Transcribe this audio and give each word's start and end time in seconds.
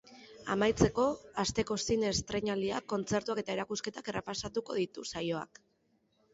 Amaitzeko, 0.53 1.03
asteko 1.43 1.77
zine 1.83 2.09
estreinaldiak, 2.15 2.89
kontzertuak 2.95 3.45
eta 3.45 3.55
erakusketak 3.59 4.13
errepasatuko 4.15 4.83
ditu 4.83 5.09
saioak. 5.15 5.65